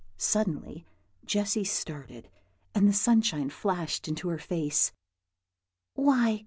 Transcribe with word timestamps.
Suddenly 0.17 0.87
Jessy 1.25 1.63
started, 1.63 2.27
and 2.73 2.87
the 2.87 2.91
sunshine 2.91 3.51
flashed 3.51 4.07
into 4.07 4.29
her 4.29 4.39
face. 4.39 4.91
"Why!" 5.93 6.39